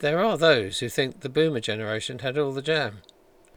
There 0.00 0.20
are 0.20 0.38
those 0.38 0.78
who 0.78 0.88
think 0.88 1.20
the 1.20 1.28
boomer 1.28 1.58
generation 1.58 2.20
had 2.20 2.38
all 2.38 2.52
the 2.52 2.62
jam. 2.62 2.98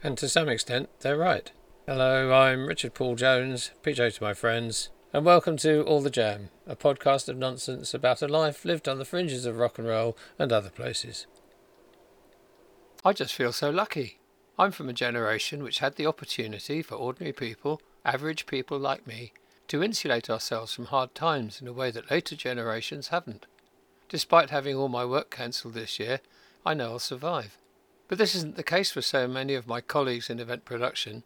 And 0.02 0.18
to 0.18 0.28
some 0.28 0.48
extent, 0.48 0.88
they're 0.98 1.16
right. 1.16 1.52
Hello, 1.86 2.32
I'm 2.32 2.66
Richard 2.66 2.94
Paul 2.94 3.14
Jones, 3.14 3.70
PJ 3.84 4.16
to 4.16 4.24
my 4.24 4.34
friends, 4.34 4.88
and 5.12 5.24
welcome 5.24 5.56
to 5.58 5.82
All 5.84 6.00
the 6.00 6.10
Jam, 6.10 6.48
a 6.66 6.74
podcast 6.74 7.28
of 7.28 7.36
nonsense 7.36 7.94
about 7.94 8.22
a 8.22 8.26
life 8.26 8.64
lived 8.64 8.88
on 8.88 8.98
the 8.98 9.04
fringes 9.04 9.46
of 9.46 9.58
rock 9.58 9.78
and 9.78 9.86
roll 9.86 10.16
and 10.36 10.50
other 10.50 10.70
places. 10.70 11.28
I 13.04 13.12
just 13.12 13.34
feel 13.34 13.52
so 13.52 13.70
lucky. 13.70 14.18
I'm 14.58 14.72
from 14.72 14.88
a 14.88 14.92
generation 14.92 15.62
which 15.62 15.78
had 15.78 15.94
the 15.94 16.06
opportunity 16.06 16.82
for 16.82 16.96
ordinary 16.96 17.32
people, 17.32 17.80
average 18.04 18.46
people 18.46 18.80
like 18.80 19.06
me, 19.06 19.32
to 19.68 19.80
insulate 19.80 20.28
ourselves 20.28 20.74
from 20.74 20.86
hard 20.86 21.14
times 21.14 21.60
in 21.60 21.68
a 21.68 21.72
way 21.72 21.92
that 21.92 22.10
later 22.10 22.34
generations 22.34 23.08
haven't. 23.08 23.46
Despite 24.12 24.50
having 24.50 24.76
all 24.76 24.90
my 24.90 25.06
work 25.06 25.30
cancelled 25.30 25.72
this 25.72 25.98
year, 25.98 26.20
I 26.66 26.74
know 26.74 26.90
I'll 26.90 26.98
survive. 26.98 27.56
But 28.08 28.18
this 28.18 28.34
isn't 28.34 28.56
the 28.56 28.62
case 28.62 28.90
for 28.90 29.00
so 29.00 29.26
many 29.26 29.54
of 29.54 29.66
my 29.66 29.80
colleagues 29.80 30.28
in 30.28 30.38
event 30.38 30.66
production. 30.66 31.22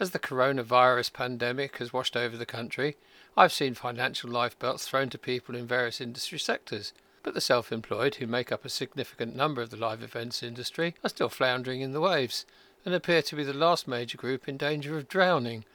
As 0.00 0.12
the 0.12 0.18
coronavirus 0.18 1.12
pandemic 1.12 1.76
has 1.76 1.92
washed 1.92 2.16
over 2.16 2.38
the 2.38 2.46
country, 2.46 2.96
I've 3.36 3.52
seen 3.52 3.74
financial 3.74 4.30
lifebelts 4.30 4.88
thrown 4.88 5.10
to 5.10 5.18
people 5.18 5.54
in 5.54 5.66
various 5.66 6.00
industry 6.00 6.38
sectors, 6.38 6.94
but 7.22 7.34
the 7.34 7.42
self 7.42 7.70
employed, 7.70 8.14
who 8.14 8.26
make 8.26 8.50
up 8.50 8.64
a 8.64 8.70
significant 8.70 9.36
number 9.36 9.60
of 9.60 9.68
the 9.68 9.76
live 9.76 10.02
events 10.02 10.42
industry, 10.42 10.94
are 11.04 11.10
still 11.10 11.28
floundering 11.28 11.82
in 11.82 11.92
the 11.92 12.00
waves 12.00 12.46
and 12.86 12.94
appear 12.94 13.20
to 13.20 13.36
be 13.36 13.44
the 13.44 13.52
last 13.52 13.86
major 13.86 14.16
group 14.16 14.48
in 14.48 14.56
danger 14.56 14.96
of 14.96 15.08
drowning, 15.08 15.66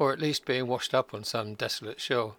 or 0.00 0.12
at 0.12 0.18
least 0.18 0.46
being 0.46 0.66
washed 0.66 0.94
up 0.94 1.14
on 1.14 1.22
some 1.22 1.54
desolate 1.54 2.00
shore. 2.00 2.34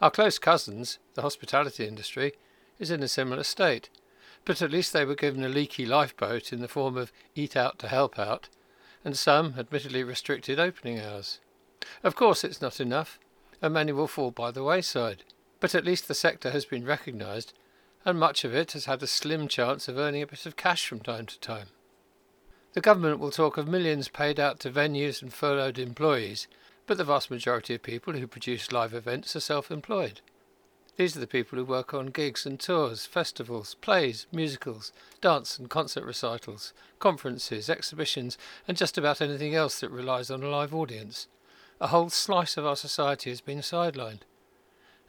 Our 0.00 0.10
close 0.10 0.40
cousins, 0.40 0.98
the 1.14 1.22
hospitality 1.22 1.86
industry, 1.86 2.32
is 2.78 2.90
in 2.90 3.02
a 3.02 3.08
similar 3.08 3.42
state, 3.42 3.88
but 4.44 4.62
at 4.62 4.70
least 4.70 4.92
they 4.92 5.04
were 5.04 5.14
given 5.14 5.44
a 5.44 5.48
leaky 5.48 5.86
lifeboat 5.86 6.52
in 6.52 6.60
the 6.60 6.68
form 6.68 6.96
of 6.96 7.12
Eat 7.34 7.56
Out 7.56 7.78
to 7.80 7.88
Help 7.88 8.18
Out, 8.18 8.48
and 9.04 9.16
some 9.16 9.54
admittedly 9.58 10.02
restricted 10.02 10.58
opening 10.58 11.00
hours. 11.00 11.40
Of 12.02 12.14
course, 12.16 12.44
it's 12.44 12.60
not 12.60 12.80
enough, 12.80 13.18
and 13.62 13.74
many 13.74 13.92
will 13.92 14.08
fall 14.08 14.30
by 14.30 14.50
the 14.50 14.64
wayside, 14.64 15.24
but 15.60 15.74
at 15.74 15.84
least 15.84 16.08
the 16.08 16.14
sector 16.14 16.50
has 16.50 16.64
been 16.64 16.84
recognised, 16.84 17.52
and 18.04 18.18
much 18.18 18.44
of 18.44 18.54
it 18.54 18.72
has 18.72 18.84
had 18.84 19.02
a 19.02 19.06
slim 19.06 19.48
chance 19.48 19.88
of 19.88 19.98
earning 19.98 20.22
a 20.22 20.26
bit 20.26 20.46
of 20.46 20.56
cash 20.56 20.86
from 20.86 21.00
time 21.00 21.26
to 21.26 21.40
time. 21.40 21.68
The 22.74 22.80
government 22.80 23.20
will 23.20 23.30
talk 23.30 23.56
of 23.56 23.66
millions 23.66 24.08
paid 24.08 24.38
out 24.38 24.60
to 24.60 24.70
venues 24.70 25.22
and 25.22 25.32
furloughed 25.32 25.78
employees, 25.78 26.46
but 26.86 26.98
the 26.98 27.04
vast 27.04 27.30
majority 27.30 27.74
of 27.74 27.82
people 27.82 28.12
who 28.12 28.26
produce 28.26 28.70
live 28.70 28.94
events 28.94 29.34
are 29.34 29.40
self 29.40 29.70
employed. 29.70 30.20
These 30.96 31.16
are 31.16 31.20
the 31.20 31.26
people 31.26 31.58
who 31.58 31.64
work 31.64 31.92
on 31.92 32.06
gigs 32.06 32.46
and 32.46 32.58
tours, 32.58 33.04
festivals, 33.04 33.74
plays, 33.74 34.26
musicals, 34.32 34.92
dance 35.20 35.58
and 35.58 35.68
concert 35.68 36.04
recitals, 36.04 36.72
conferences, 36.98 37.68
exhibitions, 37.68 38.38
and 38.66 38.76
just 38.76 38.96
about 38.96 39.20
anything 39.20 39.54
else 39.54 39.80
that 39.80 39.90
relies 39.90 40.30
on 40.30 40.42
a 40.42 40.48
live 40.48 40.74
audience. 40.74 41.28
A 41.80 41.88
whole 41.88 42.08
slice 42.08 42.56
of 42.56 42.64
our 42.64 42.76
society 42.76 43.30
has 43.30 43.42
been 43.42 43.58
sidelined. 43.58 44.20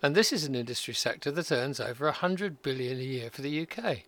And 0.03 0.13
this 0.13 0.33
is 0.33 0.43
an 0.43 0.55
industry 0.55 0.93
sector 0.93 1.31
that 1.31 1.52
earns 1.52 1.80
over 1.80 2.08
a 2.08 2.11
hundred 2.11 2.61
billion 2.61 2.99
a 2.99 3.03
year 3.03 3.30
for 3.30 3.41
the 3.41 3.61
UK 3.61 4.03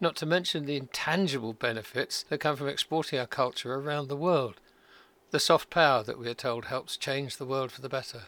not 0.00 0.16
to 0.16 0.26
mention 0.26 0.64
the 0.64 0.76
intangible 0.76 1.52
benefits 1.52 2.24
that 2.24 2.40
come 2.40 2.56
from 2.56 2.68
exporting 2.68 3.18
our 3.18 3.26
culture 3.26 3.74
around 3.74 4.08
the 4.08 4.16
world, 4.16 4.60
the 5.30 5.40
soft 5.40 5.70
power 5.70 6.02
that 6.02 6.18
we 6.18 6.28
are 6.28 6.34
told 6.34 6.66
helps 6.66 6.96
change 6.96 7.36
the 7.36 7.46
world 7.46 7.72
for 7.72 7.80
the 7.80 7.88
better. 7.88 8.24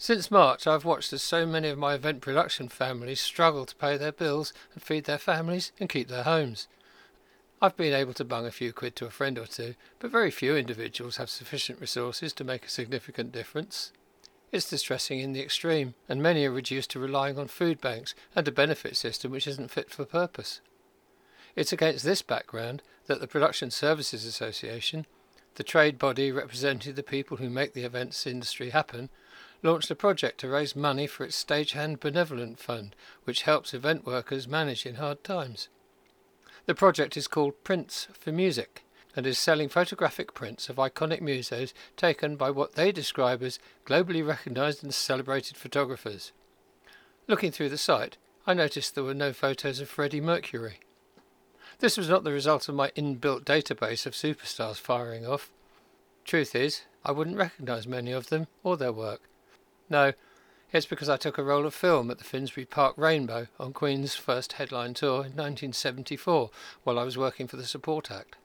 Since 0.00 0.30
March, 0.30 0.68
I've 0.68 0.84
watched 0.84 1.12
as 1.12 1.24
so 1.24 1.44
many 1.44 1.68
of 1.68 1.76
my 1.76 1.94
event 1.94 2.20
production 2.20 2.68
families 2.68 3.20
struggle 3.20 3.66
to 3.66 3.74
pay 3.74 3.96
their 3.96 4.12
bills 4.12 4.52
and 4.72 4.80
feed 4.80 5.04
their 5.06 5.18
families 5.18 5.72
and 5.80 5.88
keep 5.88 6.06
their 6.06 6.22
homes. 6.22 6.68
I've 7.60 7.76
been 7.76 7.92
able 7.92 8.14
to 8.14 8.24
bung 8.24 8.46
a 8.46 8.52
few 8.52 8.72
quid 8.72 8.94
to 8.96 9.06
a 9.06 9.10
friend 9.10 9.36
or 9.36 9.46
two, 9.46 9.74
but 9.98 10.12
very 10.12 10.30
few 10.30 10.56
individuals 10.56 11.16
have 11.16 11.28
sufficient 11.28 11.80
resources 11.80 12.32
to 12.34 12.44
make 12.44 12.64
a 12.64 12.70
significant 12.70 13.32
difference. 13.32 13.90
It's 14.52 14.70
distressing 14.70 15.18
in 15.18 15.32
the 15.32 15.42
extreme, 15.42 15.94
and 16.08 16.22
many 16.22 16.46
are 16.46 16.52
reduced 16.52 16.90
to 16.90 17.00
relying 17.00 17.36
on 17.36 17.48
food 17.48 17.80
banks 17.80 18.14
and 18.36 18.46
a 18.46 18.52
benefit 18.52 18.96
system 18.96 19.32
which 19.32 19.48
isn't 19.48 19.72
fit 19.72 19.90
for 19.90 20.04
purpose. 20.04 20.60
It's 21.56 21.72
against 21.72 22.04
this 22.04 22.22
background 22.22 22.84
that 23.08 23.20
the 23.20 23.26
Production 23.26 23.72
Services 23.72 24.24
Association, 24.24 25.06
the 25.56 25.64
trade 25.64 25.98
body 25.98 26.30
representing 26.30 26.94
the 26.94 27.02
people 27.02 27.38
who 27.38 27.50
make 27.50 27.72
the 27.72 27.82
events 27.82 28.28
industry 28.28 28.70
happen, 28.70 29.10
launched 29.62 29.90
a 29.90 29.94
project 29.94 30.38
to 30.40 30.48
raise 30.48 30.76
money 30.76 31.06
for 31.06 31.24
its 31.24 31.42
Stagehand 31.42 32.00
Benevolent 32.00 32.58
Fund, 32.58 32.94
which 33.24 33.42
helps 33.42 33.74
event 33.74 34.06
workers 34.06 34.46
manage 34.46 34.86
in 34.86 34.96
hard 34.96 35.24
times. 35.24 35.68
The 36.66 36.74
project 36.74 37.16
is 37.16 37.26
called 37.26 37.64
Prints 37.64 38.08
for 38.18 38.30
Music 38.30 38.84
and 39.16 39.26
is 39.26 39.38
selling 39.38 39.68
photographic 39.68 40.32
prints 40.34 40.68
of 40.68 40.76
iconic 40.76 41.20
musos 41.20 41.72
taken 41.96 42.36
by 42.36 42.50
what 42.50 42.74
they 42.74 42.92
describe 42.92 43.42
as 43.42 43.58
globally 43.84 44.24
recognized 44.24 44.84
and 44.84 44.94
celebrated 44.94 45.56
photographers. 45.56 46.30
Looking 47.26 47.50
through 47.50 47.70
the 47.70 47.78
site, 47.78 48.16
I 48.46 48.54
noticed 48.54 48.94
there 48.94 49.04
were 49.04 49.14
no 49.14 49.32
photos 49.32 49.80
of 49.80 49.88
Freddie 49.88 50.20
Mercury. 50.20 50.80
This 51.80 51.96
was 51.96 52.08
not 52.08 52.24
the 52.24 52.32
result 52.32 52.68
of 52.68 52.74
my 52.74 52.90
inbuilt 52.90 53.44
database 53.44 54.06
of 54.06 54.14
superstars 54.14 54.76
firing 54.76 55.26
off. 55.26 55.50
Truth 56.24 56.54
is, 56.54 56.82
I 57.04 57.12
wouldn't 57.12 57.36
recognize 57.36 57.86
many 57.86 58.12
of 58.12 58.28
them 58.28 58.46
or 58.62 58.76
their 58.76 58.92
work. 58.92 59.22
No, 59.90 60.12
it's 60.70 60.86
because 60.86 61.08
I 61.08 61.16
took 61.16 61.38
a 61.38 61.42
roll 61.42 61.64
of 61.64 61.74
film 61.74 62.10
at 62.10 62.18
the 62.18 62.24
Finsbury 62.24 62.66
Park 62.66 62.94
Rainbow 62.98 63.46
on 63.58 63.72
Queen's 63.72 64.14
first 64.14 64.54
headline 64.54 64.92
tour 64.92 65.24
in 65.24 65.32
1974 65.32 66.50
while 66.84 66.98
I 66.98 67.04
was 67.04 67.16
working 67.16 67.46
for 67.46 67.56
the 67.56 67.64
Support 67.64 68.10
Act. 68.10 68.36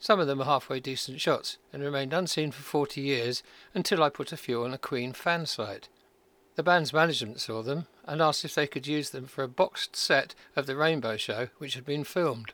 Some 0.00 0.18
of 0.18 0.26
them 0.26 0.42
are 0.42 0.46
halfway 0.46 0.80
decent 0.80 1.20
shots 1.20 1.58
and 1.72 1.80
remained 1.80 2.12
unseen 2.12 2.50
for 2.50 2.62
40 2.62 3.00
years 3.00 3.44
until 3.74 4.02
I 4.02 4.08
put 4.08 4.32
a 4.32 4.36
few 4.36 4.64
on 4.64 4.74
a 4.74 4.78
Queen 4.78 5.12
fan 5.12 5.46
site. 5.46 5.88
The 6.56 6.64
band's 6.64 6.92
management 6.92 7.40
saw 7.40 7.62
them 7.62 7.86
and 8.04 8.20
asked 8.20 8.44
if 8.44 8.56
they 8.56 8.66
could 8.66 8.88
use 8.88 9.10
them 9.10 9.26
for 9.26 9.44
a 9.44 9.48
boxed 9.48 9.94
set 9.94 10.34
of 10.56 10.66
the 10.66 10.74
Rainbow 10.74 11.16
Show 11.16 11.48
which 11.58 11.74
had 11.74 11.84
been 11.84 12.02
filmed. 12.02 12.52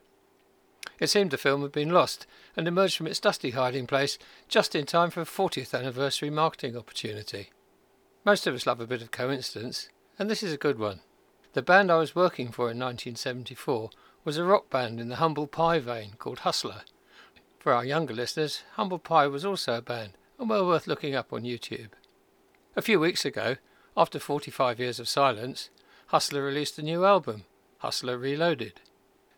It 1.01 1.09
seemed 1.09 1.31
the 1.31 1.39
film 1.39 1.63
had 1.63 1.73
been 1.73 1.91
lost 1.91 2.27
and 2.57 2.69
emerged 2.69 2.99
from 2.99 3.07
its 3.07 3.21
dusty 3.21 3.53
hiding 3.53 3.87
place 3.87 4.19
just 4.49 4.75
in 4.75 4.85
time 4.85 5.11
for 5.11 5.23
a 5.23 5.25
40th 5.25 5.73
anniversary 5.73 6.29
marketing 6.29 6.77
opportunity. 6.77 7.51
Most 8.29 8.47
of 8.47 8.55
us 8.55 8.67
love 8.67 8.79
a 8.79 8.87
bit 8.87 9.01
of 9.01 9.11
coincidence, 9.11 9.89
and 10.19 10.29
this 10.29 10.43
is 10.43 10.53
a 10.53 10.59
good 10.59 10.79
one. 10.79 11.01
The 11.55 11.63
band 11.63 11.91
I 11.91 11.97
was 11.97 12.15
working 12.15 12.53
for 12.53 12.65
in 12.65 12.79
1974 12.79 13.89
was 14.23 14.37
a 14.37 14.45
rock 14.45 14.69
band 14.69 15.01
in 15.01 15.09
the 15.09 15.17
humble 15.17 15.47
pie 15.47 15.79
vein 15.79 16.11
called 16.19 16.41
Hustler. 16.41 16.83
For 17.59 17.73
our 17.73 17.87
younger 17.87 18.13
listeners, 18.13 18.65
Humble 18.75 18.99
Pie 18.99 19.29
was 19.29 19.47
also 19.47 19.79
a 19.79 19.81
band, 19.81 20.11
and 20.39 20.51
well 20.51 20.67
worth 20.67 20.87
looking 20.87 21.15
up 21.15 21.33
on 21.33 21.45
YouTube. 21.45 21.89
A 22.77 22.83
few 22.83 23.01
weeks 23.01 23.25
ago, 23.25 23.57
after 23.97 24.19
45 24.19 24.79
years 24.79 25.01
of 25.01 25.09
silence, 25.09 25.71
Hustler 26.09 26.45
released 26.45 26.79
a 26.79 26.83
new 26.83 27.07
album, 27.07 27.45
Hustler 27.79 28.19
Reloaded. 28.19 28.83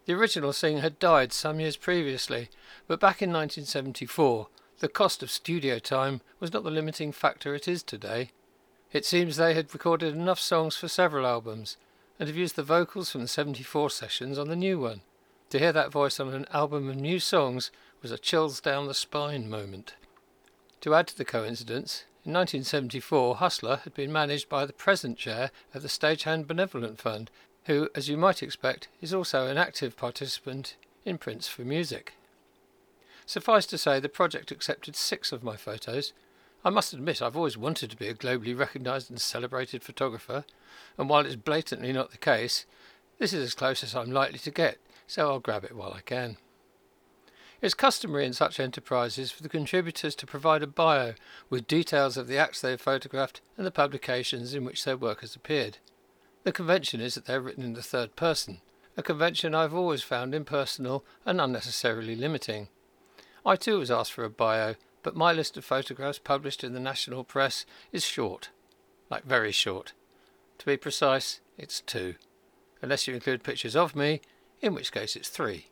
The 0.06 0.14
original 0.14 0.52
singer 0.52 0.80
had 0.80 0.98
died 0.98 1.32
some 1.32 1.60
years 1.60 1.76
previously, 1.76 2.50
but 2.88 2.98
back 2.98 3.22
in 3.22 3.30
1974, 3.30 4.48
the 4.80 4.88
cost 4.88 5.22
of 5.22 5.30
studio 5.30 5.78
time 5.78 6.22
was 6.40 6.52
not 6.52 6.64
the 6.64 6.72
limiting 6.72 7.12
factor 7.12 7.54
it 7.54 7.68
is 7.68 7.84
today. 7.84 8.32
It 8.92 9.04
seems 9.04 9.36
they 9.36 9.54
had 9.54 9.72
recorded 9.72 10.14
enough 10.14 10.40
songs 10.40 10.76
for 10.76 10.88
several 10.88 11.26
albums, 11.26 11.76
and 12.18 12.28
have 12.28 12.36
used 12.36 12.56
the 12.56 12.62
vocals 12.62 13.10
from 13.10 13.22
the 13.22 13.28
74 13.28 13.90
sessions 13.90 14.38
on 14.38 14.48
the 14.48 14.56
new 14.56 14.78
one. 14.78 15.00
To 15.50 15.58
hear 15.58 15.72
that 15.72 15.92
voice 15.92 16.20
on 16.20 16.32
an 16.34 16.46
album 16.52 16.88
of 16.88 16.96
new 16.96 17.18
songs 17.18 17.70
was 18.02 18.10
a 18.10 18.18
chills 18.18 18.60
down 18.60 18.86
the 18.86 18.94
spine 18.94 19.48
moment. 19.48 19.94
To 20.82 20.94
add 20.94 21.06
to 21.08 21.16
the 21.16 21.24
coincidence, 21.24 22.04
in 22.24 22.32
1974 22.32 23.36
Hustler 23.36 23.76
had 23.84 23.94
been 23.94 24.12
managed 24.12 24.48
by 24.48 24.66
the 24.66 24.72
present 24.72 25.18
chair 25.18 25.50
of 25.72 25.82
the 25.82 25.88
Stagehand 25.88 26.46
Benevolent 26.46 26.98
Fund, 26.98 27.30
who, 27.64 27.88
as 27.94 28.08
you 28.08 28.16
might 28.16 28.42
expect, 28.42 28.88
is 29.00 29.14
also 29.14 29.46
an 29.46 29.56
active 29.56 29.96
participant 29.96 30.76
in 31.04 31.16
Prints 31.16 31.48
for 31.48 31.62
Music. 31.62 32.14
Suffice 33.24 33.66
to 33.66 33.78
say, 33.78 34.00
the 34.00 34.08
project 34.08 34.50
accepted 34.50 34.96
six 34.96 35.32
of 35.32 35.42
my 35.42 35.56
photos. 35.56 36.12
I 36.62 36.70
must 36.70 36.92
admit 36.92 37.22
I've 37.22 37.36
always 37.36 37.56
wanted 37.56 37.90
to 37.90 37.96
be 37.96 38.08
a 38.08 38.14
globally 38.14 38.58
recognised 38.58 39.10
and 39.10 39.20
celebrated 39.20 39.82
photographer, 39.82 40.44
and 40.98 41.08
while 41.08 41.24
it's 41.24 41.36
blatantly 41.36 41.92
not 41.92 42.10
the 42.10 42.18
case, 42.18 42.66
this 43.18 43.32
is 43.32 43.42
as 43.42 43.54
close 43.54 43.82
as 43.82 43.94
I'm 43.94 44.10
likely 44.10 44.38
to 44.40 44.50
get, 44.50 44.78
so 45.06 45.30
I'll 45.30 45.40
grab 45.40 45.64
it 45.64 45.74
while 45.74 45.94
I 45.94 46.02
can. 46.02 46.36
It's 47.62 47.74
customary 47.74 48.26
in 48.26 48.32
such 48.32 48.60
enterprises 48.60 49.30
for 49.30 49.42
the 49.42 49.48
contributors 49.48 50.14
to 50.16 50.26
provide 50.26 50.62
a 50.62 50.66
bio 50.66 51.14
with 51.48 51.66
details 51.66 52.16
of 52.16 52.26
the 52.26 52.38
acts 52.38 52.60
they 52.60 52.70
have 52.70 52.80
photographed 52.80 53.40
and 53.56 53.66
the 53.66 53.70
publications 53.70 54.54
in 54.54 54.64
which 54.64 54.84
their 54.84 54.96
work 54.96 55.20
has 55.20 55.36
appeared. 55.36 55.78
The 56.44 56.52
convention 56.52 57.00
is 57.00 57.14
that 57.14 57.26
they 57.26 57.34
are 57.34 57.40
written 57.40 57.64
in 57.64 57.74
the 57.74 57.82
third 57.82 58.16
person, 58.16 58.60
a 58.96 59.02
convention 59.02 59.54
I 59.54 59.62
have 59.62 59.74
always 59.74 60.02
found 60.02 60.34
impersonal 60.34 61.04
and 61.24 61.40
unnecessarily 61.40 62.16
limiting. 62.16 62.68
I 63.44 63.56
too 63.56 63.78
was 63.78 63.90
asked 63.90 64.12
for 64.12 64.24
a 64.24 64.30
bio, 64.30 64.74
but 65.02 65.16
my 65.16 65.32
list 65.32 65.56
of 65.56 65.64
photographs 65.64 66.18
published 66.18 66.62
in 66.62 66.72
the 66.72 66.80
national 66.80 67.24
press 67.24 67.64
is 67.92 68.04
short, 68.04 68.50
like 69.10 69.24
very 69.24 69.52
short. 69.52 69.92
To 70.58 70.66
be 70.66 70.76
precise, 70.76 71.40
it's 71.56 71.80
two. 71.80 72.16
Unless 72.82 73.06
you 73.06 73.14
include 73.14 73.42
pictures 73.42 73.76
of 73.76 73.96
me, 73.96 74.20
in 74.60 74.74
which 74.74 74.92
case 74.92 75.16
it's 75.16 75.28
three. 75.28 75.66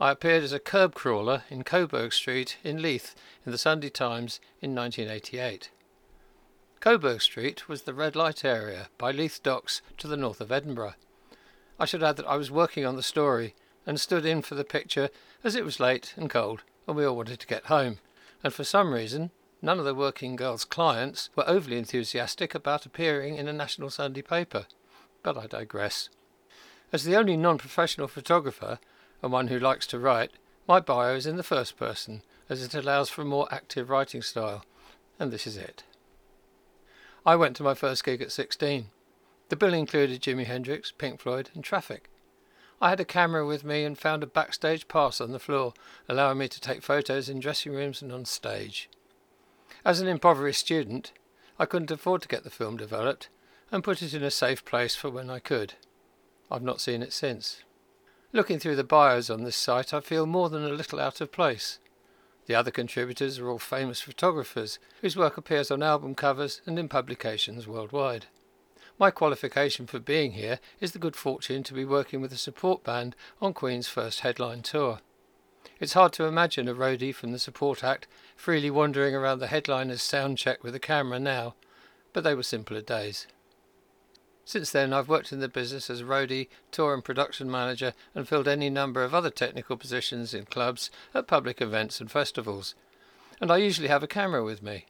I 0.00 0.12
appeared 0.12 0.44
as 0.44 0.52
a 0.52 0.60
curb 0.60 0.94
crawler 0.94 1.42
in 1.50 1.64
Coburg 1.64 2.12
Street 2.12 2.56
in 2.62 2.80
Leith 2.80 3.16
in 3.44 3.50
the 3.50 3.58
Sunday 3.58 3.88
Times 3.88 4.38
in 4.60 4.74
1988. 4.74 5.70
Coburg 6.78 7.20
Street 7.20 7.68
was 7.68 7.82
the 7.82 7.94
red 7.94 8.14
light 8.14 8.44
area 8.44 8.88
by 8.98 9.10
Leith 9.10 9.42
Docks 9.42 9.82
to 9.96 10.06
the 10.06 10.16
north 10.16 10.40
of 10.40 10.52
Edinburgh. 10.52 10.94
I 11.80 11.84
should 11.84 12.04
add 12.04 12.16
that 12.16 12.28
I 12.28 12.36
was 12.36 12.50
working 12.50 12.86
on 12.86 12.94
the 12.94 13.02
story 13.02 13.56
and 13.84 14.00
stood 14.00 14.24
in 14.24 14.42
for 14.42 14.54
the 14.54 14.64
picture 14.64 15.10
as 15.42 15.56
it 15.56 15.64
was 15.64 15.80
late 15.80 16.14
and 16.16 16.30
cold 16.30 16.62
and 16.86 16.96
we 16.96 17.04
all 17.04 17.16
wanted 17.16 17.40
to 17.40 17.46
get 17.46 17.66
home. 17.66 17.98
And 18.42 18.52
for 18.52 18.64
some 18.64 18.92
reason, 18.92 19.30
none 19.60 19.78
of 19.78 19.84
the 19.84 19.94
working 19.94 20.36
girls' 20.36 20.64
clients 20.64 21.30
were 21.34 21.48
overly 21.48 21.78
enthusiastic 21.78 22.54
about 22.54 22.86
appearing 22.86 23.36
in 23.36 23.48
a 23.48 23.52
national 23.52 23.90
Sunday 23.90 24.22
paper. 24.22 24.66
But 25.22 25.36
I 25.36 25.46
digress. 25.46 26.08
As 26.92 27.04
the 27.04 27.16
only 27.16 27.36
non 27.36 27.58
professional 27.58 28.08
photographer, 28.08 28.78
and 29.22 29.32
one 29.32 29.48
who 29.48 29.58
likes 29.58 29.86
to 29.88 29.98
write, 29.98 30.30
my 30.66 30.80
bio 30.80 31.14
is 31.14 31.26
in 31.26 31.36
the 31.36 31.42
first 31.42 31.76
person, 31.76 32.22
as 32.48 32.62
it 32.62 32.74
allows 32.74 33.10
for 33.10 33.22
a 33.22 33.26
more 33.26 33.48
active 33.50 33.90
writing 33.90 34.22
style, 34.22 34.64
and 35.18 35.30
this 35.30 35.46
is 35.46 35.56
it. 35.56 35.84
I 37.26 37.36
went 37.36 37.56
to 37.56 37.62
my 37.62 37.74
first 37.74 38.04
gig 38.04 38.22
at 38.22 38.32
16. 38.32 38.90
The 39.48 39.56
bill 39.56 39.74
included 39.74 40.22
Jimi 40.22 40.44
Hendrix, 40.44 40.92
Pink 40.92 41.20
Floyd, 41.20 41.50
and 41.54 41.64
traffic. 41.64 42.08
I 42.80 42.90
had 42.90 43.00
a 43.00 43.04
camera 43.04 43.44
with 43.44 43.64
me 43.64 43.84
and 43.84 43.98
found 43.98 44.22
a 44.22 44.26
backstage 44.26 44.86
pass 44.86 45.20
on 45.20 45.32
the 45.32 45.40
floor, 45.40 45.74
allowing 46.08 46.38
me 46.38 46.48
to 46.48 46.60
take 46.60 46.82
photos 46.82 47.28
in 47.28 47.40
dressing 47.40 47.72
rooms 47.72 48.02
and 48.02 48.12
on 48.12 48.24
stage. 48.24 48.88
As 49.84 50.00
an 50.00 50.06
impoverished 50.06 50.60
student, 50.60 51.12
I 51.58 51.66
couldn't 51.66 51.90
afford 51.90 52.22
to 52.22 52.28
get 52.28 52.44
the 52.44 52.50
film 52.50 52.76
developed 52.76 53.28
and 53.72 53.82
put 53.82 54.00
it 54.00 54.14
in 54.14 54.22
a 54.22 54.30
safe 54.30 54.64
place 54.64 54.94
for 54.94 55.10
when 55.10 55.28
I 55.28 55.40
could. 55.40 55.74
I've 56.50 56.62
not 56.62 56.80
seen 56.80 57.02
it 57.02 57.12
since. 57.12 57.64
Looking 58.32 58.58
through 58.58 58.76
the 58.76 58.84
bios 58.84 59.28
on 59.28 59.42
this 59.42 59.56
site, 59.56 59.92
I 59.92 60.00
feel 60.00 60.26
more 60.26 60.48
than 60.48 60.64
a 60.64 60.68
little 60.68 61.00
out 61.00 61.20
of 61.20 61.32
place. 61.32 61.78
The 62.46 62.54
other 62.54 62.70
contributors 62.70 63.38
are 63.38 63.48
all 63.48 63.58
famous 63.58 64.00
photographers 64.00 64.78
whose 65.00 65.16
work 65.16 65.36
appears 65.36 65.70
on 65.70 65.82
album 65.82 66.14
covers 66.14 66.62
and 66.64 66.78
in 66.78 66.88
publications 66.88 67.66
worldwide. 67.66 68.26
My 69.00 69.12
qualification 69.12 69.86
for 69.86 70.00
being 70.00 70.32
here 70.32 70.58
is 70.80 70.90
the 70.90 70.98
good 70.98 71.14
fortune 71.14 71.62
to 71.62 71.74
be 71.74 71.84
working 71.84 72.20
with 72.20 72.32
a 72.32 72.36
support 72.36 72.82
band 72.82 73.14
on 73.40 73.54
Queen's 73.54 73.86
first 73.86 74.20
headline 74.20 74.62
tour. 74.62 74.98
It's 75.78 75.92
hard 75.92 76.12
to 76.14 76.24
imagine 76.24 76.66
a 76.66 76.74
roadie 76.74 77.14
from 77.14 77.30
the 77.30 77.38
support 77.38 77.84
act 77.84 78.08
freely 78.34 78.70
wandering 78.70 79.14
around 79.14 79.38
the 79.38 79.46
headliner's 79.46 80.02
sound 80.02 80.36
check 80.36 80.64
with 80.64 80.74
a 80.74 80.80
camera 80.80 81.20
now, 81.20 81.54
but 82.12 82.24
they 82.24 82.34
were 82.34 82.42
simpler 82.42 82.80
days. 82.80 83.28
Since 84.44 84.72
then, 84.72 84.92
I've 84.92 85.08
worked 85.08 85.30
in 85.30 85.38
the 85.38 85.48
business 85.48 85.88
as 85.90 86.02
roadie, 86.02 86.48
tour 86.72 86.92
and 86.92 87.04
production 87.04 87.48
manager, 87.48 87.92
and 88.16 88.26
filled 88.26 88.48
any 88.48 88.70
number 88.70 89.04
of 89.04 89.14
other 89.14 89.30
technical 89.30 89.76
positions 89.76 90.34
in 90.34 90.46
clubs, 90.46 90.90
at 91.14 91.28
public 91.28 91.60
events, 91.60 92.00
and 92.00 92.10
festivals. 92.10 92.74
And 93.40 93.52
I 93.52 93.58
usually 93.58 93.88
have 93.88 94.02
a 94.02 94.08
camera 94.08 94.42
with 94.42 94.60
me. 94.60 94.86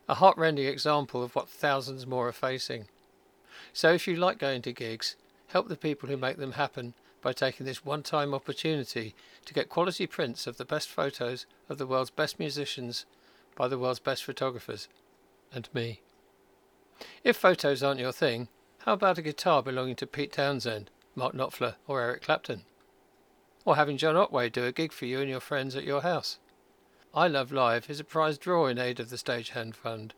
A 0.08 0.14
heartrending 0.14 0.66
example 0.66 1.24
of 1.24 1.34
what 1.34 1.48
thousands 1.48 2.06
more 2.06 2.28
are 2.28 2.32
facing. 2.32 2.86
So 3.72 3.92
if 3.92 4.06
you 4.06 4.14
like 4.14 4.38
going 4.38 4.62
to 4.62 4.72
gigs, 4.72 5.16
help 5.48 5.68
the 5.68 5.76
people 5.76 6.08
who 6.08 6.16
make 6.16 6.36
them 6.36 6.52
happen 6.52 6.94
by 7.26 7.32
taking 7.32 7.66
this 7.66 7.84
one 7.84 8.04
time 8.04 8.32
opportunity 8.32 9.12
to 9.44 9.52
get 9.52 9.68
quality 9.68 10.06
prints 10.06 10.46
of 10.46 10.58
the 10.58 10.64
best 10.64 10.88
photos 10.88 11.44
of 11.68 11.76
the 11.76 11.84
world's 11.84 12.08
best 12.08 12.38
musicians 12.38 13.04
by 13.56 13.66
the 13.66 13.76
world's 13.76 13.98
best 13.98 14.22
photographers 14.22 14.86
and 15.52 15.68
me. 15.74 16.02
If 17.24 17.36
photos 17.36 17.82
aren't 17.82 17.98
your 17.98 18.12
thing, 18.12 18.46
how 18.84 18.92
about 18.92 19.18
a 19.18 19.22
guitar 19.22 19.60
belonging 19.60 19.96
to 19.96 20.06
Pete 20.06 20.34
Townshend, 20.34 20.88
Mark 21.16 21.34
Knopfler, 21.34 21.74
or 21.88 22.00
Eric 22.00 22.22
Clapton? 22.22 22.62
Or 23.64 23.74
having 23.74 23.96
John 23.96 24.14
Otway 24.14 24.48
do 24.48 24.64
a 24.64 24.70
gig 24.70 24.92
for 24.92 25.06
you 25.06 25.18
and 25.18 25.28
your 25.28 25.40
friends 25.40 25.74
at 25.74 25.82
your 25.82 26.02
house? 26.02 26.38
I 27.12 27.26
Love 27.26 27.50
Live 27.50 27.90
is 27.90 27.98
a 27.98 28.04
prize 28.04 28.38
draw 28.38 28.68
in 28.68 28.78
aid 28.78 29.00
of 29.00 29.10
the 29.10 29.16
Stagehand 29.16 29.74
Fund. 29.74 30.14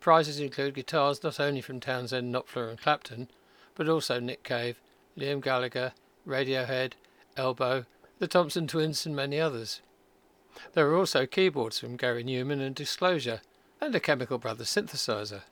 Prizes 0.00 0.40
include 0.40 0.74
guitars 0.74 1.22
not 1.22 1.38
only 1.38 1.60
from 1.60 1.78
Townshend, 1.78 2.34
Knopfler, 2.34 2.68
and 2.68 2.80
Clapton, 2.80 3.30
but 3.76 3.88
also 3.88 4.18
Nick 4.18 4.42
Cave, 4.42 4.80
Liam 5.16 5.40
Gallagher, 5.40 5.92
Radiohead, 6.30 6.92
Elbow, 7.36 7.84
the 8.20 8.28
Thompson 8.28 8.66
Twins, 8.66 9.04
and 9.04 9.16
many 9.16 9.40
others. 9.40 9.82
There 10.74 10.88
are 10.88 10.96
also 10.96 11.26
keyboards 11.26 11.78
from 11.78 11.96
Gary 11.96 12.22
Numan 12.22 12.60
and 12.64 12.74
Disclosure, 12.74 13.40
and 13.80 13.94
a 13.94 14.00
Chemical 14.00 14.38
Brothers 14.38 14.68
synthesizer. 14.68 15.42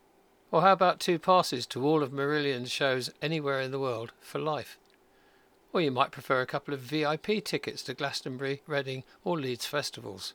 Or 0.52 0.62
how 0.62 0.72
about 0.72 1.00
two 1.00 1.18
passes 1.18 1.66
to 1.66 1.84
all 1.84 2.02
of 2.02 2.12
Marillion's 2.12 2.70
shows 2.70 3.10
anywhere 3.20 3.60
in 3.60 3.70
the 3.70 3.80
world 3.80 4.12
for 4.20 4.38
life? 4.38 4.78
Or 5.72 5.80
you 5.80 5.90
might 5.90 6.12
prefer 6.12 6.40
a 6.40 6.46
couple 6.46 6.72
of 6.72 6.80
VIP 6.80 7.44
tickets 7.44 7.82
to 7.82 7.94
Glastonbury, 7.94 8.62
Reading, 8.66 9.02
or 9.24 9.38
Leeds 9.38 9.66
festivals. 9.66 10.34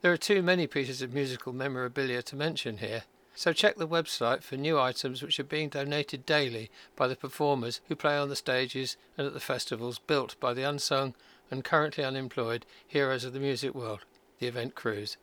There 0.00 0.12
are 0.12 0.16
too 0.16 0.42
many 0.42 0.66
pieces 0.66 1.02
of 1.02 1.14
musical 1.14 1.52
memorabilia 1.52 2.22
to 2.22 2.36
mention 2.36 2.78
here, 2.78 3.04
so 3.34 3.52
check 3.52 3.76
the 3.76 3.88
website 3.88 4.42
for 4.42 4.56
new 4.56 4.78
items 4.78 5.22
which 5.22 5.40
are 5.40 5.44
being 5.44 5.68
donated 5.68 6.26
daily 6.26 6.70
by 6.96 7.08
the 7.08 7.16
performers 7.16 7.80
who 7.88 7.96
play 7.96 8.16
on 8.16 8.28
the 8.28 8.36
stages 8.36 8.96
and 9.16 9.26
at 9.26 9.34
the 9.34 9.40
festivals 9.40 9.98
built 9.98 10.38
by 10.38 10.52
the 10.52 10.62
unsung 10.62 11.14
and 11.50 11.64
currently 11.64 12.04
unemployed 12.04 12.66
heroes 12.86 13.24
of 13.24 13.32
the 13.32 13.40
music 13.40 13.74
world, 13.74 14.04
the 14.38 14.46
event 14.46 14.74
crews. 14.74 15.16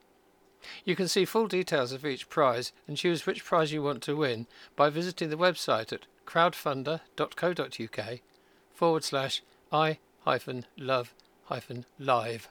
You 0.84 0.96
can 0.96 1.08
see 1.08 1.26
full 1.26 1.48
details 1.48 1.92
of 1.92 2.06
each 2.06 2.30
prize 2.30 2.72
and 2.88 2.98
choose 2.98 3.26
which 3.26 3.46
prize 3.46 3.72
you 3.72 3.82
want 3.82 4.04
to 4.04 4.16
win 4.16 4.46
by 4.76 4.90
visiting 4.90 5.30
the 5.30 5.38
website 5.38 5.94
at 5.94 6.06
crowdfunder.co.uk 6.26 8.20
forward 8.74 9.04
slash 9.04 9.42
i 9.72 9.98
hyphen 10.26 10.66
love 10.78 11.14
hyphen 11.46 11.86
live. 11.98 12.50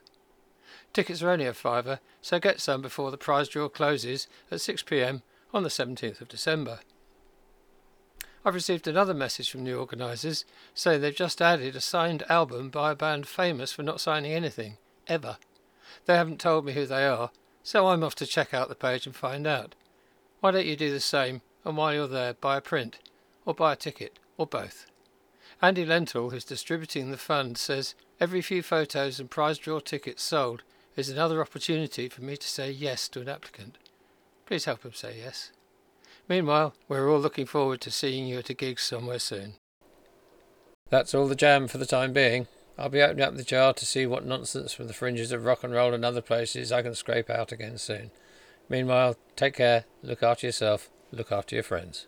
Tickets 0.91 1.21
are 1.21 1.29
only 1.29 1.45
a 1.45 1.53
fiver, 1.53 1.99
so 2.21 2.39
get 2.39 2.59
some 2.59 2.81
before 2.81 3.11
the 3.11 3.17
prize 3.17 3.47
draw 3.47 3.69
closes 3.69 4.27
at 4.51 4.59
6pm 4.59 5.21
on 5.53 5.63
the 5.63 5.69
17th 5.69 6.21
of 6.21 6.27
December. 6.27 6.79
I've 8.45 8.55
received 8.55 8.87
another 8.87 9.13
message 9.13 9.51
from 9.51 9.65
the 9.65 9.73
organisers 9.73 10.45
saying 10.73 11.01
they've 11.01 11.15
just 11.15 11.41
added 11.41 11.75
a 11.75 11.81
signed 11.81 12.23
album 12.29 12.69
by 12.69 12.91
a 12.91 12.95
band 12.95 13.27
famous 13.27 13.73
for 13.73 13.83
not 13.83 13.99
signing 13.99 14.31
anything, 14.31 14.77
ever. 15.07 15.37
They 16.05 16.15
haven't 16.15 16.39
told 16.39 16.65
me 16.65 16.73
who 16.73 16.85
they 16.85 17.05
are, 17.05 17.31
so 17.63 17.87
I'm 17.87 18.03
off 18.03 18.15
to 18.15 18.25
check 18.25 18.53
out 18.53 18.69
the 18.69 18.75
page 18.75 19.05
and 19.05 19.15
find 19.15 19.45
out. 19.45 19.75
Why 20.39 20.51
don't 20.51 20.65
you 20.65 20.77
do 20.77 20.91
the 20.91 21.01
same, 21.01 21.41
and 21.65 21.75
while 21.75 21.93
you're 21.93 22.07
there, 22.07 22.33
buy 22.33 22.57
a 22.57 22.61
print, 22.61 22.99
or 23.45 23.53
buy 23.53 23.73
a 23.73 23.75
ticket, 23.75 24.19
or 24.37 24.47
both? 24.47 24.85
Andy 25.61 25.85
Lenthall, 25.85 26.31
who's 26.31 26.45
distributing 26.45 27.11
the 27.11 27.17
fund, 27.17 27.57
says 27.57 27.93
every 28.21 28.41
few 28.41 28.63
photos 28.63 29.19
and 29.19 29.29
prize 29.29 29.57
draw 29.57 29.79
tickets 29.79 30.23
sold 30.23 30.63
is 30.95 31.09
another 31.09 31.41
opportunity 31.41 32.07
for 32.07 32.23
me 32.23 32.37
to 32.37 32.47
say 32.47 32.71
yes 32.71 33.09
to 33.09 33.19
an 33.19 33.27
applicant. 33.27 33.77
Please 34.49 34.65
help 34.65 34.81
him 34.81 34.93
say 34.93 35.13
yes. 35.23 35.51
Meanwhile, 36.27 36.73
we're 36.87 37.07
all 37.07 37.19
looking 37.19 37.45
forward 37.45 37.81
to 37.81 37.91
seeing 37.91 38.25
you 38.25 38.39
at 38.39 38.49
a 38.49 38.55
gig 38.55 38.79
somewhere 38.79 39.19
soon. 39.19 39.53
That's 40.89 41.13
all 41.13 41.27
the 41.27 41.35
jam 41.35 41.67
for 41.67 41.77
the 41.77 41.85
time 41.85 42.13
being. 42.13 42.47
I'll 42.75 42.89
be 42.89 42.99
opening 42.99 43.23
up 43.23 43.35
the 43.35 43.43
jar 43.43 43.73
to 43.73 43.85
see 43.85 44.07
what 44.07 44.25
nonsense 44.25 44.73
from 44.73 44.87
the 44.87 44.93
fringes 44.93 45.31
of 45.31 45.45
rock 45.45 45.63
and 45.63 45.71
roll 45.71 45.93
and 45.93 46.03
other 46.03 46.23
places 46.23 46.71
I 46.71 46.81
can 46.81 46.95
scrape 46.95 47.29
out 47.29 47.51
again 47.51 47.77
soon. 47.77 48.09
Meanwhile, 48.69 49.17
take 49.35 49.53
care, 49.53 49.85
look 50.01 50.23
after 50.23 50.47
yourself, 50.47 50.89
look 51.11 51.31
after 51.31 51.55
your 51.55 51.63
friends. 51.63 52.07